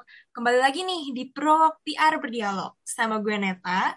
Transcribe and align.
Prolog, 0.00 0.32
kembali 0.32 0.58
lagi 0.64 0.80
nih 0.80 1.02
di 1.12 1.24
Prolog 1.28 1.84
PR 1.84 2.16
Berdialog 2.16 2.80
sama 2.80 3.20
gue 3.20 3.36
Neta. 3.36 3.92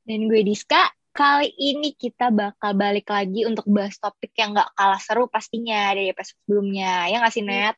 Dan 0.00 0.24
gue 0.24 0.40
Diska, 0.40 0.88
kali 1.12 1.52
ini 1.52 1.92
kita 1.92 2.32
bakal 2.32 2.72
balik 2.72 3.12
lagi 3.12 3.44
untuk 3.44 3.68
bahas 3.68 4.00
topik 4.00 4.32
yang 4.32 4.56
gak 4.56 4.72
kalah 4.72 4.96
seru 4.96 5.28
pastinya 5.28 5.92
dari 5.92 6.08
episode 6.08 6.40
sebelumnya. 6.40 7.04
Ya 7.12 7.20
gak 7.20 7.36
sih, 7.36 7.44
Net? 7.44 7.76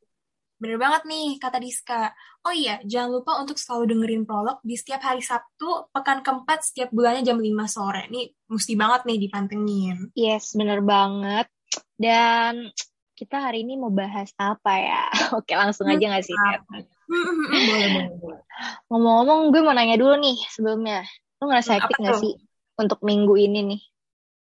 Bener 0.62 0.78
banget 0.78 1.02
nih, 1.10 1.42
kata 1.42 1.58
Diska. 1.58 2.14
Oh 2.46 2.54
iya, 2.54 2.78
jangan 2.86 3.10
lupa 3.10 3.42
untuk 3.42 3.58
selalu 3.58 3.90
dengerin 3.90 4.22
Prolog 4.22 4.62
di 4.62 4.78
setiap 4.78 5.02
hari 5.02 5.18
Sabtu, 5.18 5.90
pekan 5.90 6.22
keempat 6.22 6.62
setiap 6.62 6.94
bulannya 6.94 7.26
jam 7.26 7.42
5 7.42 7.50
sore. 7.66 8.06
Ini 8.06 8.22
mesti 8.54 8.72
banget 8.78 9.02
nih 9.02 9.18
dipantengin. 9.18 9.96
Yes, 10.14 10.54
bener 10.54 10.78
banget. 10.78 11.50
Dan 11.98 12.70
kita 13.18 13.50
hari 13.50 13.66
ini 13.66 13.74
mau 13.74 13.90
bahas 13.90 14.30
apa 14.38 14.78
ya? 14.78 15.02
Oke, 15.42 15.58
langsung 15.58 15.90
aja 15.90 16.06
gak 16.06 16.22
sih, 16.22 16.38
Net? 16.38 16.86
Boleh, 17.08 17.88
boleh, 17.90 18.16
boleh. 18.18 18.40
Ngomong-ngomong, 18.88 19.40
gue 19.50 19.60
mau 19.60 19.74
nanya 19.74 19.96
dulu 19.96 20.14
nih 20.18 20.36
sebelumnya. 20.48 21.04
Lu 21.38 21.50
ngerasa 21.50 21.70
Hmm, 21.74 21.78
hektik 21.80 21.98
gak 21.98 22.14
tuh? 22.14 22.20
sih 22.22 22.34
untuk 22.74 23.00
minggu 23.02 23.34
ini 23.36 23.60
nih? 23.74 23.80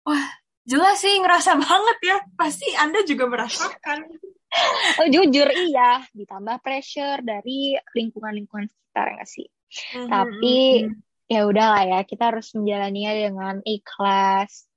Wah, 0.04 0.26
jelas 0.64 1.00
sih 1.00 1.16
ngerasa 1.18 1.58
banget 1.58 1.98
ya. 2.04 2.18
Pasti 2.34 2.68
Anda 2.76 3.02
juga 3.04 3.26
merasakan. 3.28 4.00
Oh, 5.00 5.08
jujur 5.08 5.48
iya, 5.48 6.04
ditambah 6.12 6.60
pressure 6.60 7.24
dari 7.24 7.72
lingkungan-lingkungan 7.96 8.68
sekitar 8.68 9.16
gak 9.16 9.24
sih? 9.24 9.48
Tapi 10.04 10.84
ya 11.32 11.48
udahlah 11.48 11.88
ya, 11.88 12.00
kita 12.04 12.36
harus 12.36 12.52
menjalaninya 12.52 13.16
dengan 13.16 13.56
ikhlas. 13.64 14.68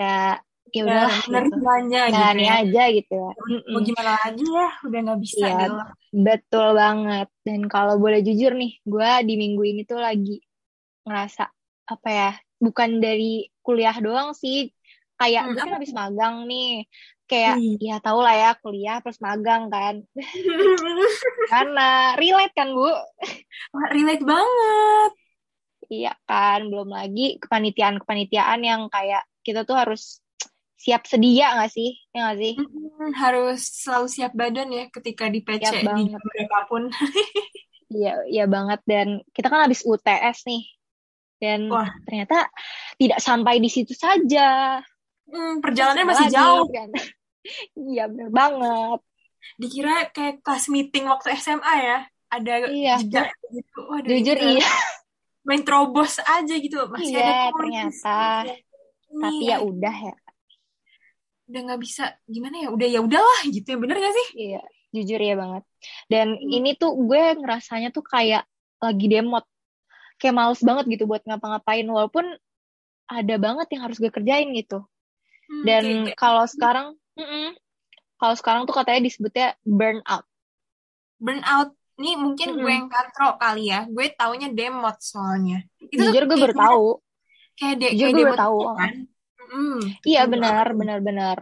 Ya, 0.00 0.40
ya 0.72 0.82
udahlah 0.88 1.12
gitu. 1.20 1.28
menerimanya 1.28 2.00
gitu 2.08 2.14
Jalani 2.16 2.44
ya. 2.44 2.52
aja 2.64 2.82
gitu 2.96 3.12
ya. 3.12 3.30
Mau 3.68 3.80
gimana 3.84 4.10
lagi 4.24 4.46
ya, 4.48 4.68
udah 4.88 4.98
nggak 5.04 5.20
bisa 5.20 5.46
gitu. 5.52 5.72
Betul 6.12 6.66
banget. 6.76 7.28
Dan 7.44 7.60
kalau 7.68 7.94
boleh 8.00 8.20
jujur 8.24 8.52
nih, 8.56 8.72
gue 8.82 9.10
di 9.28 9.34
minggu 9.36 9.62
ini 9.68 9.82
tuh 9.84 10.00
lagi 10.00 10.40
ngerasa 11.04 11.44
apa 11.92 12.08
ya, 12.08 12.30
bukan 12.56 13.04
dari 13.04 13.48
kuliah 13.60 13.96
doang 14.00 14.32
sih. 14.32 14.72
Kayak 15.20 15.42
Hmm, 15.44 15.52
gue 15.54 15.60
kan 15.60 15.72
habis 15.76 15.92
magang 15.92 16.36
nih. 16.48 16.88
Kayak 17.28 17.56
Hmm. 17.60 17.76
ya 17.80 17.96
tau 18.00 18.20
lah 18.20 18.34
ya 18.36 18.50
kuliah 18.60 18.96
plus 19.04 19.20
magang 19.20 19.68
kan. 19.68 20.00
Karena 21.52 22.16
relate 22.16 22.54
kan 22.56 22.72
Bu? 22.72 22.88
Relate 23.92 24.24
banget. 24.24 25.10
Iya 25.92 26.16
kan, 26.24 26.72
belum 26.72 26.88
lagi 26.88 27.36
kepanitiaan-kepanitiaan 27.36 28.60
yang 28.64 28.88
kayak 28.88 29.28
kita 29.44 29.68
tuh 29.68 29.76
harus 29.76 30.21
siap 30.82 31.06
sedia 31.06 31.54
gak 31.54 31.70
sih? 31.70 31.94
Ya 32.10 32.34
gak 32.34 32.38
sih? 32.42 32.54
Mm, 32.58 33.14
harus 33.14 33.60
selalu 33.62 34.06
siap 34.10 34.32
badan 34.34 34.68
ya 34.74 34.90
ketika 34.90 35.30
di 35.30 35.38
PC 35.46 35.62
Siap 35.62 35.94
di 35.94 36.10
berapapun. 36.10 36.90
Iya, 37.92 38.24
iya 38.24 38.44
banget. 38.48 38.80
Dan 38.88 39.20
kita 39.36 39.52
kan 39.52 39.68
habis 39.68 39.84
UTS 39.84 40.48
nih. 40.48 40.64
Dan 41.36 41.68
Wah. 41.68 41.92
ternyata 42.08 42.48
tidak 42.96 43.20
sampai 43.20 43.60
di 43.60 43.68
situ 43.68 43.92
saja. 43.92 44.80
Hmm, 45.28 45.60
perjalanannya 45.60 46.08
masih 46.08 46.28
lagi, 46.32 46.36
jauh. 46.40 46.66
kan? 46.72 46.88
Iya, 47.76 48.06
bener 48.08 48.30
banget. 48.32 49.00
Dikira 49.60 50.08
kayak 50.08 50.40
kelas 50.40 50.70
meeting 50.72 51.04
waktu 51.04 51.36
SMA 51.36 51.74
ya. 51.84 51.98
Ada 52.32 52.70
Iya, 52.72 52.94
jeda 53.04 53.28
gitu. 53.52 53.80
Waduh, 53.92 54.08
Jujur 54.08 54.36
ini 54.40 54.62
iya. 54.62 54.70
main 55.44 55.60
terobos 55.60 56.16
aja 56.22 56.54
gitu. 56.56 56.88
Masih 56.88 57.12
Iya, 57.12 57.28
ada 57.28 57.50
ternyata. 57.52 58.18
Tapi 59.12 59.44
ya 59.52 59.58
udah 59.60 59.96
ya. 60.08 60.14
Udah 61.46 61.60
nggak 61.66 61.80
bisa 61.80 62.04
gimana 62.24 62.56
ya. 62.62 62.68
Udah 62.70 62.88
ya 62.88 63.00
udahlah 63.00 63.40
gitu 63.48 63.66
ya. 63.66 63.78
Bener 63.78 63.96
gak 63.96 64.14
sih? 64.14 64.28
Iya, 64.38 64.62
jujur 64.90 65.20
ya 65.20 65.34
banget. 65.34 65.62
Dan 66.06 66.26
Hmm. 66.34 66.48
ini 66.50 66.70
tuh 66.74 66.94
gue 66.94 67.22
ngerasanya 67.36 67.90
tuh 67.90 68.02
kayak 68.02 68.44
lagi 68.78 69.06
demot. 69.06 69.44
Kayak 70.16 70.34
males 70.38 70.62
banget 70.62 70.84
gitu 70.88 71.04
buat 71.04 71.22
ngapa-ngapain. 71.22 71.82
Walaupun 71.84 72.24
ada 73.06 73.34
banget 73.36 73.66
yang 73.74 73.82
harus 73.84 73.98
gue 73.98 74.08
kerjain 74.08 74.48
gitu. 74.54 74.86
Hmm, 75.50 75.62
Dan 75.66 75.82
kayak- 76.06 76.16
kalau 76.16 76.44
sekarang, 76.46 76.86
mm-mm. 77.12 77.52
kalau 78.16 78.34
sekarang 78.34 78.62
tuh 78.64 78.72
katanya 78.72 79.02
disebutnya 79.02 79.58
burnout. 79.62 80.24
burnout. 81.18 81.70
Ini 81.92 82.16
mungkin 82.16 82.56
gue 82.56 82.64
Mm-mm. 82.64 82.72
yang 82.72 82.88
katro 82.88 83.36
kali 83.36 83.68
ya. 83.68 83.84
Gue 83.86 84.10
taunya 84.10 84.48
demot 84.48 84.96
soalnya. 84.98 85.62
Itu 85.78 86.00
Jujur 86.02 86.24
gue 86.24 86.38
baru 86.40 86.54
tahu. 86.56 86.86
Kayak, 87.52 87.74
de 87.78 87.86
kayak 87.92 88.10
gue 88.10 88.20
demot 88.24 88.38
tahu. 88.40 88.58
gitu 88.58 88.72
kan. 88.74 88.92
Mm, 89.52 89.80
Iya 90.08 90.24
benar, 90.24 90.72
benar, 90.72 90.98
benar. 91.04 91.38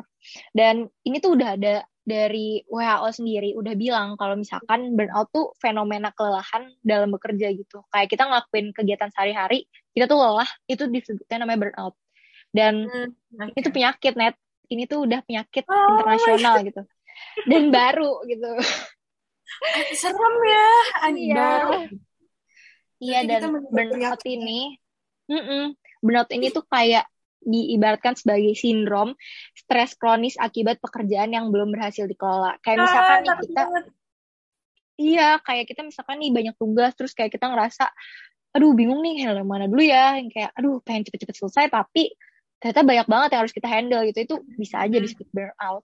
Dan 0.51 0.91
ini 1.07 1.17
tuh 1.23 1.39
udah 1.39 1.55
ada 1.55 1.87
dari 2.01 2.59
WHO 2.67 3.07
sendiri 3.15 3.55
udah 3.55 3.75
bilang 3.79 4.19
kalau 4.19 4.35
misalkan 4.35 4.99
burnout 4.99 5.31
tuh 5.31 5.55
fenomena 5.63 6.11
kelelahan 6.11 6.75
dalam 6.83 7.15
bekerja 7.15 7.55
gitu. 7.55 7.87
Kayak 7.95 8.09
kita 8.11 8.27
ngelakuin 8.27 8.75
kegiatan 8.75 9.09
sehari-hari, 9.15 9.71
kita 9.95 10.11
tuh 10.11 10.19
lelah, 10.19 10.51
itu 10.67 10.91
disebutnya 10.91 11.47
namanya 11.47 11.71
burnout. 11.71 11.95
Dan 12.51 12.91
Hmm, 12.91 13.47
ini 13.55 13.61
tuh 13.63 13.71
penyakit 13.71 14.19
net, 14.19 14.35
ini 14.67 14.91
tuh 14.91 15.07
udah 15.07 15.23
penyakit 15.23 15.63
Oh 15.71 15.87
internasional 15.95 16.67
gitu. 16.67 16.83
Dan 17.47 17.71
baru 17.71 18.27
gitu. 18.27 18.51
Serem 19.95 20.35
ya, 20.47 20.69
Iya. 21.15 21.35
baru. 21.39 21.73
Iya 23.01 23.19
dan 23.25 23.41
mendapat 23.55 23.71
burnout 23.71 24.23
ini, 24.27 24.77
mm-mm, 25.31 25.73
burnout 26.03 26.31
ini 26.35 26.51
tuh 26.51 26.67
kayak 26.67 27.07
diibaratkan 27.41 28.15
sebagai 28.15 28.53
sindrom 28.53 29.17
stres 29.57 29.97
kronis 29.97 30.37
akibat 30.37 30.77
pekerjaan 30.79 31.33
yang 31.33 31.49
belum 31.49 31.73
berhasil 31.73 32.05
dikelola. 32.05 32.61
Kayak 32.61 32.79
misalkan 32.85 33.17
Ah, 33.17 33.21
nih 33.21 33.29
takut 33.33 33.45
kita, 33.49 33.63
banget. 33.65 33.85
iya 35.01 35.29
kayak 35.41 35.65
kita 35.67 35.81
misalkan 35.81 36.17
nih 36.21 36.31
banyak 36.31 36.55
tugas 36.61 36.93
terus 36.93 37.13
kayak 37.17 37.33
kita 37.33 37.49
ngerasa, 37.49 37.89
aduh 38.53 38.77
bingung 38.77 39.01
nih 39.01 39.25
handle 39.25 39.49
mana 39.49 39.65
dulu 39.65 39.81
ya, 39.81 40.21
yang 40.21 40.29
kayak 40.29 40.53
aduh 40.53 40.85
pengen 40.85 41.09
cepet-cepet 41.09 41.37
selesai 41.39 41.65
tapi 41.73 42.13
ternyata 42.61 42.85
banyak 42.85 43.07
banget 43.09 43.29
yang 43.33 43.41
harus 43.41 43.55
kita 43.57 43.69
handle 43.73 44.03
gitu 44.05 44.19
itu 44.21 44.35
bisa 44.61 44.85
aja 44.85 44.93
Hmm. 44.93 45.05
disebut 45.09 45.29
burnout. 45.33 45.83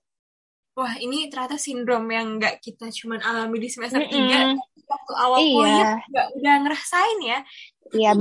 Wah, 0.76 0.92
ini 1.00 1.32
ternyata 1.32 1.56
sindrom 1.56 2.04
yang 2.12 2.36
nggak 2.36 2.60
kita 2.60 2.92
cuman 2.92 3.24
alami 3.24 3.64
di 3.64 3.72
semester 3.72 3.96
Mm-mm. 3.96 4.60
3. 4.60 4.60
Waktu 4.84 5.12
awal 5.16 5.38
Iya. 5.40 5.56
kuliah 5.56 5.88
juga 6.04 6.22
udah 6.36 6.54
ngerasain 6.68 7.18
ya. 7.24 7.38
Iya 7.96 8.10
Jadi 8.12 8.20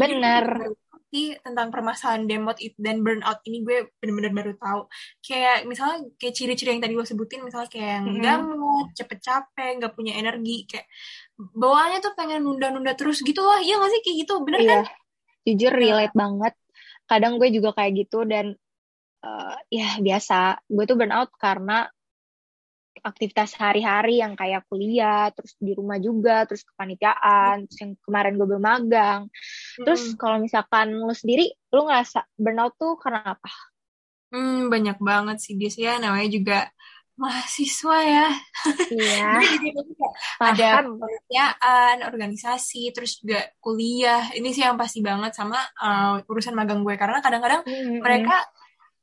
tentang 1.41 1.67
permasalahan 1.73 2.23
demot 2.29 2.57
it- 2.59 2.77
dan 2.77 3.01
burnout 3.01 3.39
ini 3.47 3.63
gue 3.63 3.89
bener-bener 3.99 4.31
baru 4.31 4.53
tahu. 4.59 4.81
Kayak 5.23 5.65
misalnya 5.65 5.97
kayak 6.19 6.33
ciri-ciri 6.35 6.69
yang 6.75 6.83
tadi 6.83 6.93
gue 6.93 7.07
sebutin, 7.07 7.41
misalnya 7.41 7.69
kayak 7.71 7.89
yang 7.99 8.05
nggak 8.19 8.37
mood, 8.53 8.87
cepet 8.93 9.19
capek, 9.21 9.71
nggak 9.81 9.93
punya 9.95 10.13
energi, 10.19 10.67
kayak 10.69 10.85
bawaannya 11.35 11.99
tuh 12.03 12.13
pengen 12.13 12.41
nunda-nunda 12.43 12.93
terus 12.93 13.23
gitu 13.23 13.41
lah. 13.41 13.59
Iya 13.63 13.79
nggak 13.79 13.91
sih 13.91 14.01
kayak 14.03 14.17
gitu, 14.27 14.33
bener 14.43 14.59
Iya, 14.61 14.69
kan? 14.69 14.83
jujur 15.45 15.71
Nah, 15.73 15.79
relate 15.81 16.15
banget. 16.15 16.53
Kadang 17.05 17.33
gue 17.37 17.49
juga 17.53 17.69
kayak 17.77 17.91
gitu 18.05 18.19
dan 18.25 18.55
eh, 19.25 19.55
ya 19.73 19.89
biasa. 19.97 20.61
Gue 20.69 20.85
tuh 20.85 20.97
burnout 20.99 21.31
karena 21.39 21.89
aktivitas 23.03 23.57
sehari-hari 23.57 24.23
yang 24.23 24.37
kayak 24.37 24.63
kuliah, 24.69 25.27
terus 25.33 25.57
di 25.59 25.75
rumah 25.75 25.99
juga, 25.99 26.47
terus 26.47 26.63
kepanitiaan, 26.63 27.67
terus 27.67 27.79
yang 27.81 27.91
kemarin 28.03 28.33
gue 28.39 28.47
bermagang. 28.47 29.21
Terus 29.79 30.13
mm-mm. 30.13 30.19
kalau 30.19 30.37
misalkan 30.39 30.95
lu 30.95 31.15
sendiri, 31.15 31.51
lu 31.73 31.87
ngerasa 31.87 32.23
burnout 32.39 32.75
tuh 32.79 32.95
karena 32.95 33.35
apa? 33.35 33.51
Hmm, 34.31 34.67
banyak 34.67 34.99
banget 34.99 35.37
sih 35.39 35.55
dia 35.55 35.71
ya 35.71 35.93
namanya 36.01 36.27
juga 36.27 36.59
mahasiswa 37.15 37.97
ya. 38.03 38.27
Iya, 38.91 39.27
ada 40.51 40.83
kepanitiaan, 40.83 41.95
organisasi, 42.03 42.91
terus 42.91 43.23
juga 43.23 43.47
kuliah. 43.63 44.35
Ini 44.35 44.51
sih 44.51 44.63
yang 44.63 44.75
pasti 44.75 44.99
banget 44.99 45.31
sama 45.31 45.55
uh, 45.79 46.19
urusan 46.27 46.51
magang 46.51 46.83
gue 46.83 46.95
karena 46.99 47.23
kadang-kadang 47.23 47.63
Mm-mm. 47.63 48.03
mereka 48.03 48.43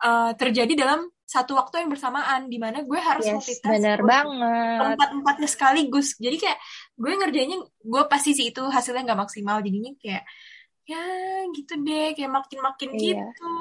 uh, 0.05 0.37
terjadi 0.37 0.73
dalam 0.77 1.09
satu 1.33 1.57
waktu 1.57 1.81
yang 1.81 1.89
bersamaan 1.89 2.53
di 2.53 2.61
mana 2.61 2.85
gue 2.85 3.01
harus 3.01 3.25
Yes, 3.25 3.33
multitask 3.41 3.73
bener 3.73 3.99
banget. 4.05 4.93
empat-empatnya 4.93 5.49
sekaligus. 5.49 6.13
Jadi 6.21 6.37
kayak 6.37 6.59
gue 6.93 7.13
ngerjainnya 7.17 7.59
gue 7.65 8.03
pasti 8.05 8.37
sih 8.37 8.53
itu 8.53 8.61
hasilnya 8.61 9.09
nggak 9.09 9.21
maksimal 9.25 9.65
jadinya 9.65 9.97
kayak 9.97 10.29
ya 10.85 11.01
gitu 11.57 11.73
deh 11.81 12.13
kayak 12.13 12.29
makin-makin 12.29 12.91
Iya. 12.93 13.01
gitu. 13.01 13.55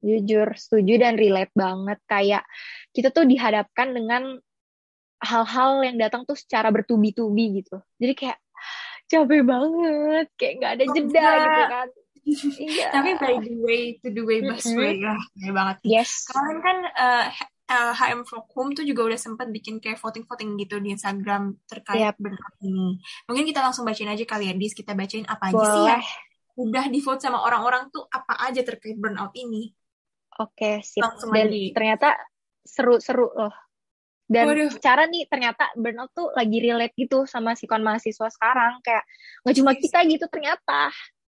Jujur, 0.00 0.48
setuju 0.56 0.94
dan 0.96 1.16
relate 1.16 1.52
banget. 1.52 1.98
Kayak 2.04 2.44
kita 2.92 3.08
tuh 3.08 3.24
dihadapkan 3.24 3.92
dengan 3.92 4.40
hal-hal 5.20 5.80
yang 5.80 5.96
datang 5.96 6.24
tuh 6.24 6.36
secara 6.36 6.68
bertubi-tubi 6.68 7.60
gitu. 7.60 7.80
Jadi 7.96 8.12
kayak 8.12 8.38
capek 9.04 9.42
banget, 9.44 10.26
kayak 10.36 10.52
nggak 10.60 10.72
ada 10.76 10.84
jeda 10.88 11.28
gitu 11.36 11.62
kan. 11.68 11.88
Iya. 12.24 12.88
Tapi 12.88 13.10
by 13.16 13.34
the 13.38 13.54
way 13.60 13.82
to 14.00 14.08
the 14.08 14.24
way 14.24 14.40
best 14.40 14.64
Mm-mm. 14.66 14.80
way 14.80 14.96
ya, 14.96 15.14
kayak 15.36 15.52
banget. 15.52 15.76
Yes. 15.84 16.24
Kemarin 16.24 16.58
kan 16.58 16.76
eh, 16.88 17.24
H- 17.28 17.52
eh, 17.64 17.92
HM 17.94 18.22
Fokum 18.24 18.72
tuh 18.72 18.82
juga 18.82 19.04
udah 19.04 19.20
sempat 19.20 19.48
bikin 19.48 19.76
kayak 19.76 19.96
voting-voting 19.96 20.56
gitu 20.56 20.80
di 20.80 20.92
Instagram 20.92 21.60
terkait 21.64 22.00
Yap. 22.00 22.16
burnout 22.16 22.56
ini. 22.60 22.96
Mungkin 23.24 23.44
kita 23.44 23.60
langsung 23.60 23.84
bacain 23.84 24.08
aja 24.08 24.24
kali 24.24 24.48
ya, 24.48 24.54
Dis. 24.54 24.72
Kita 24.72 24.92
bacain 24.92 25.24
apa 25.24 25.52
aja 25.52 25.64
sih 25.64 25.82
yang 25.84 26.00
Boleh. 26.00 26.64
udah 26.64 26.84
di 26.88 27.00
vote 27.00 27.20
sama 27.20 27.38
orang-orang 27.40 27.88
tuh 27.88 28.08
apa 28.08 28.40
aja 28.40 28.64
terkait 28.64 28.96
burnout 28.96 29.36
ini. 29.36 29.68
Oke, 30.40 30.80
sip. 30.80 31.04
Langsung 31.04 31.30
Dan 31.30 31.46
aja 31.46 31.52
di 31.52 31.62
ternyata 31.70 32.08
seru-seru 32.64 33.28
loh. 33.30 33.52
dan 34.24 34.48
Waduh. 34.48 34.72
secara 34.72 35.04
nih 35.04 35.28
ternyata 35.28 35.68
burnout 35.76 36.08
tuh 36.10 36.32
lagi 36.32 36.56
relate 36.56 36.96
gitu 36.96 37.28
sama 37.28 37.52
sikon 37.52 37.84
mahasiswa 37.84 38.32
sekarang 38.32 38.80
kayak 38.80 39.04
nggak 39.44 39.54
cuma 39.60 39.76
kita 39.76 40.00
gitu 40.08 40.24
ternyata 40.32 40.88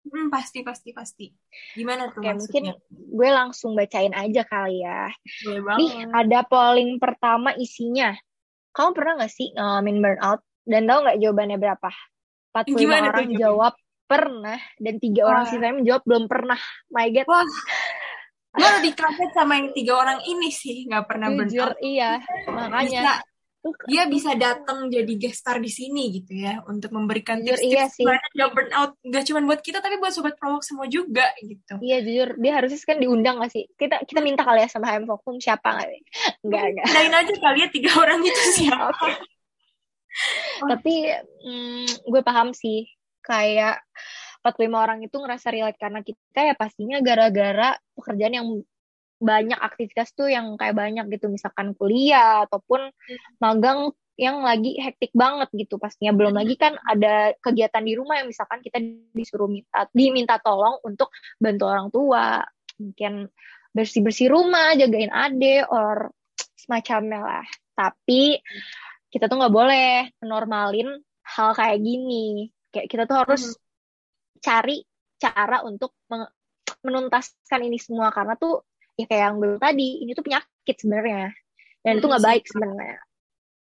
Hmm, 0.05 0.29
pasti 0.29 0.61
pasti 0.61 0.93
pasti. 0.93 1.25
Gimana 1.73 2.13
tuh 2.13 2.21
kayak 2.21 2.37
mungkin 2.37 2.63
gue 2.93 3.29
langsung 3.33 3.73
bacain 3.73 4.13
aja 4.13 4.45
kali 4.45 4.85
ya. 4.85 5.09
Nih 5.81 6.05
ada 6.13 6.45
polling 6.45 7.01
pertama 7.01 7.57
isinya. 7.57 8.13
Kamu 8.69 8.93
pernah 8.93 9.17
nggak 9.23 9.33
sih 9.33 9.49
ngalamin 9.57 9.97
burnout? 10.03 10.45
Dan 10.61 10.85
tahu 10.85 10.99
nggak 11.05 11.19
jawabannya 11.21 11.57
berapa? 11.57 11.89
45 12.53 12.77
Gimana 12.77 13.05
tuh 13.09 13.09
orang 13.09 13.29
jawabannya? 13.33 13.41
jawab 13.41 13.73
pernah. 14.05 14.59
Dan 14.77 14.95
tiga 15.01 15.21
orang 15.25 15.43
Wah. 15.43 15.49
sisanya 15.49 15.75
menjawab 15.75 16.03
belum 16.05 16.25
pernah. 16.29 16.59
My 16.93 17.07
god. 17.09 17.25
Wah, 17.25 17.45
gue 18.55 18.69
lebih 18.79 18.93
kaget 18.95 19.31
sama 19.33 19.53
yang 19.57 19.69
tiga 19.73 19.93
orang 19.99 20.19
ini 20.23 20.49
sih 20.53 20.85
nggak 20.85 21.05
pernah 21.09 21.27
jujur 21.33 21.73
burnout. 21.73 21.81
iya. 21.81 22.11
Bisa. 22.21 22.51
Makanya. 22.53 23.01
tuh 23.01 23.17
dia 23.89 24.05
bisa 24.05 24.37
datang 24.37 24.93
jadi 24.93 25.13
guest 25.17 25.41
star 25.41 25.57
di 25.57 25.71
sini 25.73 26.21
gitu 26.21 26.37
ya 26.37 26.61
untuk 26.69 26.93
memberikan 26.93 27.41
Jujur, 27.41 27.57
tips-tips 27.57 27.73
iya 27.73 27.85
sih. 27.89 28.05
gimana 28.05 28.25
dia 28.29 28.47
burnout 28.53 28.91
gak 29.01 29.23
cuma 29.25 29.39
buat 29.45 29.61
kita 29.65 29.81
tapi 29.81 29.95
buat 29.97 30.13
sobat 30.13 30.37
prolog 30.37 30.61
semua 30.61 30.85
juga 30.85 31.25
gitu. 31.41 31.81
Iya 31.81 31.97
jujur 32.05 32.29
dia 32.37 32.51
harusnya 32.61 32.77
kan 32.85 32.97
diundang 33.01 33.41
gak 33.41 33.51
sih? 33.53 33.65
Kita 33.73 34.05
kita 34.05 34.19
minta 34.21 34.45
kali 34.45 34.61
ya 34.61 34.69
sama 34.69 34.93
HM 34.93 35.09
Fokum 35.09 35.41
siapa 35.41 35.81
nggak? 35.81 35.89
Enggak 36.45 36.63
enggak. 36.69 36.85
Lain 36.93 37.13
aja 37.13 37.33
kali 37.33 37.57
ya 37.65 37.69
tiga 37.73 37.91
orang 37.97 38.19
itu 38.21 38.41
siapa. 38.61 38.91
Oke. 38.91 39.11
Tapi 40.69 40.95
mm, 41.43 41.87
gue 42.05 42.21
paham 42.21 42.53
sih 42.53 42.85
kayak 43.25 43.81
45 44.45 44.77
orang 44.77 44.99
itu 45.01 45.17
ngerasa 45.17 45.49
relate 45.49 45.81
karena 45.81 46.05
kita 46.05 46.39
ya 46.45 46.53
pastinya 46.53 47.01
gara-gara 47.01 47.73
pekerjaan 47.97 48.33
yang 48.37 48.47
banyak 49.19 49.57
aktivitas 49.57 50.11
tuh 50.11 50.27
yang 50.27 50.59
kayak 50.59 50.75
banyak 50.75 51.05
gitu 51.15 51.31
misalkan 51.31 51.71
kuliah 51.75 52.43
ataupun 52.45 52.91
magang 53.39 53.95
yang 54.15 54.43
lagi 54.47 54.79
hektik 54.79 55.11
banget 55.11 55.51
gitu 55.51 55.75
pastinya. 55.75 56.15
Belum 56.15 56.31
lagi 56.31 56.55
kan 56.55 56.79
ada 56.87 57.35
kegiatan 57.43 57.83
di 57.83 57.93
rumah 57.99 58.23
yang 58.23 58.31
misalkan 58.31 58.63
kita 58.63 58.79
disuruh 59.11 59.51
minta 59.51 59.91
diminta 59.91 60.39
tolong 60.39 60.79
untuk 60.87 61.11
bantu 61.35 61.63
orang 61.67 61.87
tua. 61.91 62.43
Mungkin 62.79 63.27
bersih 63.75 64.01
bersih 64.03 64.31
rumah 64.31 64.71
jagain 64.79 65.11
ade 65.11 65.67
or 65.67 66.15
semacamnya 66.55 67.19
lah. 67.19 67.45
Tapi 67.75 68.39
kita 69.11 69.27
tuh 69.27 69.35
nggak 69.35 69.55
boleh 69.55 70.15
normalin 70.23 70.95
hal 71.27 71.51
kayak 71.51 71.79
gini. 71.83 72.47
Kayak 72.71 72.87
kita 72.87 73.03
tuh 73.03 73.17
harus 73.19 73.43
cari 74.39 74.79
cara 75.19 75.59
untuk 75.67 75.91
menuntaskan 76.87 77.67
ini 77.67 77.75
semua. 77.83 78.15
Karena 78.15 78.39
tuh 78.39 78.63
ya 78.95 79.05
kayak 79.09 79.23
yang 79.31 79.37
dulu 79.43 79.55
tadi 79.59 79.87
ini 80.03 80.11
tuh 80.17 80.23
penyakit 80.23 80.75
sebenarnya 80.79 81.23
dan 81.83 81.93
itu 81.99 82.05
Hmm, 82.05 82.11
nggak 82.11 82.23
sih. 82.23 82.27
baik 82.27 82.43
sebenarnya 82.49 82.97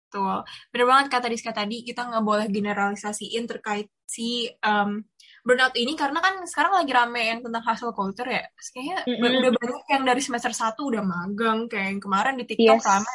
Betul. 0.09 0.41
Bener 0.73 0.87
banget 0.89 1.07
kata 1.13 1.27
Rizka 1.29 1.53
tadi, 1.53 1.85
kita 1.85 2.01
nggak 2.09 2.25
boleh 2.25 2.47
generalisasiin 2.49 3.45
terkait 3.45 3.93
si 4.09 4.49
um, 4.65 5.05
burnout 5.45 5.77
ini, 5.77 5.93
karena 6.01 6.25
kan 6.25 6.41
sekarang 6.49 6.81
lagi 6.81 6.93
rame 6.97 7.21
yang 7.29 7.41
tentang 7.45 7.61
hustle 7.61 7.93
culture 7.93 8.25
ya. 8.25 8.41
Kayaknya 8.73 9.05
Mm-mm. 9.05 9.37
udah 9.45 9.53
banyak 9.53 9.83
yang 9.93 10.03
dari 10.09 10.21
semester 10.25 10.53
1 10.57 10.89
udah 10.89 11.05
magang, 11.05 11.69
kayak 11.69 11.87
yang 11.93 12.01
kemarin 12.01 12.41
di 12.41 12.49
TikTok 12.49 12.81
Yes. 12.81 12.89
rame. 12.89 13.13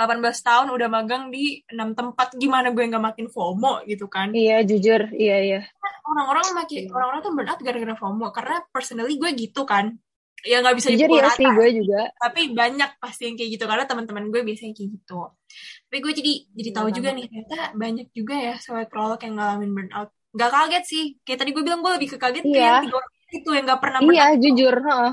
18 0.00 0.40
tahun 0.40 0.66
udah 0.72 0.88
magang 0.88 1.28
di 1.28 1.60
6 1.68 1.92
tempat, 1.92 2.32
gimana 2.40 2.72
gue 2.72 2.88
nggak 2.88 3.04
makin 3.04 3.26
FOMO 3.28 3.84
gitu 3.84 4.08
kan. 4.08 4.32
iya 4.32 4.64
jujur 4.64 5.12
iya 5.12 5.36
iya 5.44 5.60
Orang-orang 6.08 6.56
makin, 6.56 6.88
orang-orang 6.88 7.20
tuh 7.20 7.32
burnout 7.36 7.60
gara-gara 7.60 7.94
FOMO, 8.00 8.26
karena 8.32 8.56
personally 8.72 9.20
gue 9.20 9.30
gitu 9.36 9.68
kan. 9.68 9.92
Ya 10.42 10.56
nggak 10.60 10.76
bisa 10.76 10.88
jujur 10.90 11.06
dipukul 11.06 11.20
ya 11.20 11.30
sih 11.36 11.46
gue 11.46 11.68
juga. 11.84 12.00
Tapi 12.16 12.40
banyak 12.50 12.90
pasti 12.96 13.22
yang 13.28 13.36
kayak 13.36 13.50
gitu 13.54 13.64
karena 13.64 13.84
teman-teman 13.84 14.24
gue 14.28 14.40
biasanya 14.40 14.72
kayak 14.72 14.90
gitu. 14.96 15.20
Tapi 15.86 15.96
gue 16.00 16.12
jadi 16.16 16.32
jadi 16.56 16.70
tahu 16.72 16.86
Bener 16.88 16.96
juga 16.96 17.08
nih 17.12 17.24
ternyata 17.28 17.58
banyak 17.74 18.06
juga 18.10 18.34
ya 18.36 18.54
sobat 18.56 18.88
prolog 18.88 19.20
yang 19.20 19.34
ngalamin 19.36 19.70
burnout. 19.70 20.08
Nggak 20.30 20.50
kaget 20.50 20.84
sih. 20.86 21.04
Kayak 21.22 21.38
tadi 21.44 21.50
gue 21.52 21.62
bilang 21.62 21.80
gue 21.80 21.92
lebih 21.92 22.08
ke 22.12 22.18
kaget 22.18 22.44
ke 22.44 22.54
Iya. 22.54 22.64
yang 22.64 22.84
tiga 22.86 22.96
orang 22.96 23.12
itu 23.30 23.48
yang 23.52 23.64
nggak 23.68 23.80
pernah 23.80 23.98
iya 24.00 24.06
burnout 24.06 24.38
jujur 24.40 24.74
heeh. 24.74 25.12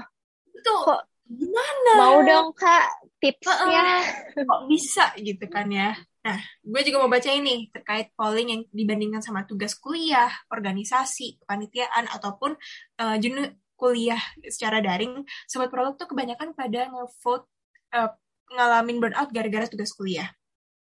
itu 0.58 0.74
Kok- 0.74 1.04
gimana? 1.28 1.92
mau 2.00 2.18
dong 2.24 2.50
kak 2.56 2.86
tipsnya? 3.20 3.54
Heeh, 3.68 4.02
kok 4.42 4.62
bisa 4.66 5.06
gitu 5.20 5.46
kan 5.46 5.68
ya? 5.68 5.92
Nah 6.24 6.40
gue 6.62 6.82
juga 6.82 6.98
mau 7.00 7.08
baca 7.08 7.30
ini 7.30 7.68
terkait 7.70 8.10
polling 8.14 8.48
yang 8.48 8.62
dibandingkan 8.70 9.20
sama 9.20 9.44
tugas 9.44 9.76
kuliah 9.76 10.28
organisasi 10.48 11.40
kepanitiaan 11.40 12.08
ataupun 12.08 12.56
eh, 12.98 13.18
jenis 13.18 13.54
kuliah 13.78 14.20
secara 14.50 14.82
daring 14.82 15.22
sobat 15.46 15.70
prolog 15.70 15.96
tuh 15.96 16.10
kebanyakan 16.10 16.58
pada 16.58 16.90
ngevote 16.90 17.46
eh, 17.94 18.12
ngalamin 18.52 18.98
burnout 19.00 19.30
gara-gara 19.30 19.70
tugas 19.70 19.94
kuliah. 19.94 20.28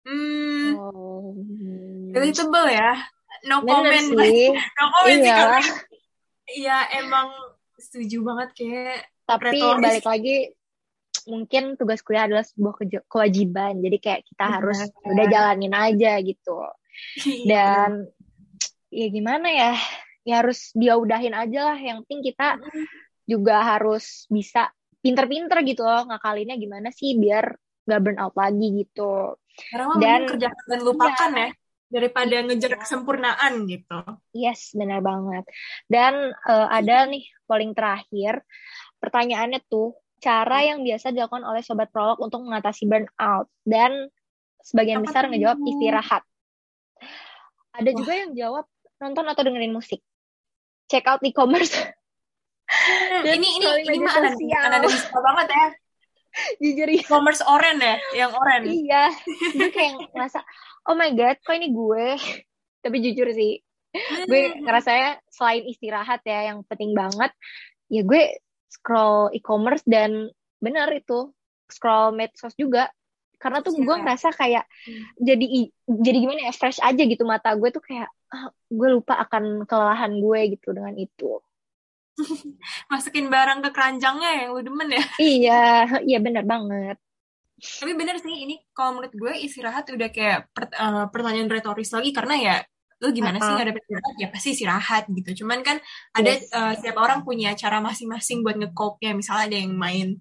Hmm. 0.07 0.75
Oh. 0.79 1.35
relatable 2.15 2.67
ya. 2.71 2.95
No 3.45 3.61
bener 3.61 3.93
comment. 3.93 4.07
sih. 4.23 4.49
No 4.79 4.85
comment 4.91 5.19
sih 5.19 5.27
iya 5.27 5.35
karena 5.37 5.61
ya 6.47 6.77
emang 7.03 7.27
setuju 7.77 8.23
banget 8.23 8.49
kayak 8.55 9.03
tapi 9.27 9.59
retoris. 9.59 9.83
balik 9.83 10.05
lagi 10.07 10.35
mungkin 11.27 11.75
tugas 11.75 11.99
kuliah 11.99 12.25
adalah 12.25 12.47
sebuah 12.47 12.73
kewajiban. 13.11 13.83
Jadi 13.83 13.97
kayak 13.99 14.21
kita 14.25 14.45
Benar. 14.47 14.55
harus 14.57 14.79
udah 15.03 15.25
jalanin 15.27 15.75
aja 15.75 16.11
gitu. 16.23 16.57
Iya. 17.21 17.45
dan 17.45 18.09
ya 18.89 19.07
gimana 19.13 19.45
ya 19.53 19.77
ya 20.27 20.43
harus 20.43 20.75
dia 20.75 20.99
udahin 20.99 21.31
aja 21.31 21.71
lah. 21.71 21.77
Yang 21.79 22.03
penting 22.03 22.21
kita 22.35 22.59
juga 23.23 23.63
harus 23.63 24.27
bisa 24.27 24.67
pinter-pinter 24.99 25.63
gitu 25.63 25.87
loh 25.87 26.03
ngakalinnya 26.11 26.59
gimana 26.59 26.91
sih 26.91 27.15
biar 27.15 27.55
gak 27.87 28.01
burn 28.03 28.19
out 28.19 28.35
lagi 28.35 28.83
gitu. 28.83 29.39
Karena 29.71 29.95
Dan- 29.95 30.27
kerjakan 30.27 30.65
dan 30.67 30.79
lupakan 30.83 31.31
Iya. 31.31 31.39
ya 31.39 31.49
daripada 31.87 32.35
Iya. 32.35 32.43
ngejar 32.43 32.73
kesempurnaan 32.83 33.53
gitu. 33.71 33.99
yes 34.35 34.75
benar 34.75 34.99
banget. 34.99 35.47
Dan 35.87 36.35
eh, 36.35 36.67
ada 36.67 37.07
nih 37.07 37.23
polling 37.47 37.71
terakhir 37.71 38.43
pertanyaannya 38.99 39.63
tuh 39.71 39.95
cara 40.19 40.65
yang 40.65 40.83
biasa 40.83 41.13
dilakukan 41.15 41.45
oleh 41.45 41.63
sobat 41.63 41.87
prolog 41.93 42.19
untuk 42.19 42.43
mengatasi 42.43 42.83
burnout. 42.89 43.47
Dan 43.63 44.11
sebagian 44.59 44.99
Apa 44.99 45.05
besar 45.07 45.23
ngejawab 45.31 45.57
istirahat. 45.63 46.23
Ada 47.71 47.89
Wah. 47.93 47.97
juga 47.97 48.13
yang 48.17 48.31
jawab 48.35 48.65
nonton 48.97 49.25
atau 49.29 49.41
dengerin 49.45 49.71
musik 49.71 50.01
check 50.87 51.05
out 51.05 51.19
e-commerce. 51.21 51.71
Hmm, 52.67 53.23
Dan 53.23 53.39
ini 53.39 53.47
ini 53.57 53.67
ini 53.87 53.95
media 53.95 54.59
mah 54.67 54.83
bisa 54.83 55.07
banget 55.13 55.47
ya. 55.47 55.67
jujur 56.59 56.87
ya 56.91 57.01
Commerce 57.07 57.41
oren 57.41 57.79
ya, 57.79 57.95
yang 58.13 58.29
oren. 58.29 58.61
iya. 58.67 59.09
Gue 59.55 59.71
kayak 59.71 60.11
ngerasa 60.11 60.43
oh 60.85 60.93
my 60.93 61.09
god 61.11 61.39
kok 61.39 61.55
ini 61.55 61.71
gue? 61.71 62.19
Tapi 62.79 62.97
jujur 62.99 63.27
sih 63.31 63.63
gue 64.27 64.41
Hmm. 64.45 64.61
ngerasanya 64.61 65.23
selain 65.27 65.63
istirahat 65.65 66.21
ya 66.21 66.51
yang 66.51 66.61
penting 66.63 66.91
banget 66.93 67.31
ya 67.87 68.03
gue 68.03 68.37
scroll 68.69 69.31
e-commerce 69.31 69.81
dan 69.87 70.29
bener 70.59 70.91
itu 70.93 71.31
scroll 71.65 72.11
medsos 72.11 72.53
juga 72.53 72.91
karena 73.37 73.61
tuh 73.61 73.73
gue 73.73 73.85
Iya. 73.87 74.01
ngerasa 74.01 74.27
kayak 74.33 74.63
Hmm. 74.85 75.03
jadi 75.19 75.45
jadi 75.87 76.17
gimana 76.19 76.41
ya 76.45 76.53
fresh 76.53 76.79
aja 76.79 76.99
gitu 76.99 77.23
mata 77.23 77.53
gue 77.53 77.69
tuh 77.69 77.79
kayak 77.79 78.09
ah, 78.27 78.47
gue 78.67 78.87
lupa 78.91 79.13
akan 79.19 79.63
kelelahan 79.63 80.13
gue 80.17 80.39
gitu 80.53 80.73
dengan 80.73 80.93
itu 80.93 81.37
Masukin 82.91 83.29
barang 83.29 83.61
ke 83.61 83.69
keranjangnya 83.69 84.31
yang 84.41 84.49
lu 84.51 84.61
demen 84.61 84.89
ya. 84.89 85.03
iya 85.21 85.63
iya 86.01 86.17
bener 86.17 86.43
banget 86.43 86.97
Tapi 87.57 87.93
bener 87.93 88.17
sih 88.17 88.45
ini 88.45 88.61
kalau 88.69 88.97
menurut 88.97 89.13
gue 89.13 89.33
istirahat 89.39 89.89
udah 89.89 90.09
kayak 90.09 90.49
per- 90.49 90.69
eh, 90.69 91.05
pertanyaan 91.09 91.49
retoris 91.49 91.89
lagi 91.89 92.09
karena 92.09 92.35
ya 92.37 92.55
lu 92.97 93.13
gimana 93.13 93.37
sih 93.37 93.45
Uh-uh. 93.45 93.57
nggak 93.57 93.69
dapet 93.69 93.83
istirahat 93.85 94.15
ya 94.17 94.27
pasti 94.29 94.47
istirahat 94.53 95.03
gitu. 95.09 95.29
Cuman 95.45 95.61
kan 95.61 95.77
ada 96.11 96.33
Yes. 96.33 96.49
eh, 96.49 96.73
setiap 96.77 96.97
orang 96.97 97.21
punya 97.21 97.53
cara 97.53 97.77
masing-masing 97.77 98.41
buat 98.41 98.57
nge-cope-nya. 98.57 99.13
Misalnya 99.13 99.43
ada 99.49 99.57
yang 99.57 99.73
main 99.73 100.17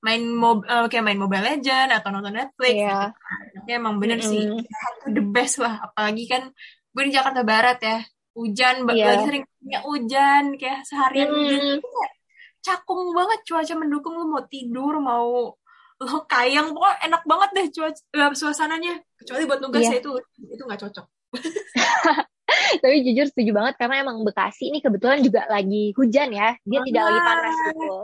main 0.00 0.22
mob 0.26 0.64
eh, 0.64 0.86
kayak 0.88 1.04
main 1.04 1.20
Mobile 1.20 1.44
Legend 1.44 1.92
atau 1.92 2.08
nonton 2.08 2.32
Netflix 2.32 2.72
Iya. 2.72 3.12
gitu. 3.12 3.56
Tapi 3.60 3.70
emang 3.70 3.94
bener 4.00 4.18
sih 4.20 4.44
Mm-mm. 4.44 4.60
istirahat 4.60 4.94
tuh 4.98 5.10
the 5.12 5.24
best 5.24 5.56
lah. 5.58 5.74
Apalagi 5.82 6.24
kan 6.24 6.42
gue 6.90 7.02
di 7.04 7.12
Jakarta 7.12 7.42
Barat 7.42 7.78
ya. 7.80 7.98
Hujan, 8.30 8.86
lagi 8.86 9.02
sering 9.26 9.44
punya 9.58 9.80
hujan 9.82 10.44
kayak 10.54 10.80
seharian 10.86 11.28
hujan 11.28 11.60
Mm. 11.60 11.82
kayak 11.82 12.12
cakung 12.60 13.10
banget 13.10 13.40
cuaca 13.42 13.74
mendukung 13.74 14.14
lu 14.14 14.24
mau 14.24 14.44
tidur 14.46 15.00
mau 15.00 15.52
lo 15.98 16.18
kayang 16.24 16.72
pokoknya 16.72 16.96
enak 17.08 17.22
banget 17.24 17.50
deh 17.52 17.66
cuaca 17.72 18.00
eh, 18.16 18.32
suasananya 18.32 18.92
kecuali 19.16 19.44
buat 19.44 19.60
nugas 19.60 19.82
Iya. 19.82 19.92
ya 19.92 19.98
itu 19.98 20.10
itu 20.46 20.62
nggak 20.62 20.80
cocok 20.80 21.06
tapi 22.82 22.96
jujur 23.06 23.26
setuju 23.30 23.50
banget 23.56 23.74
karena 23.78 24.02
emang 24.02 24.22
Bekasi 24.22 24.70
ini 24.70 24.78
kebetulan 24.82 25.20
juga 25.24 25.46
lagi 25.50 25.94
hujan 25.96 26.30
ya. 26.34 26.56
Dia 26.66 26.80
tidak 26.86 27.02
lagi 27.08 27.20
panas 27.22 27.56
gitu. 27.70 27.94